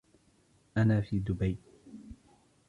أنا 0.77 1.01
في 1.01 1.19
دبي. 1.19 1.57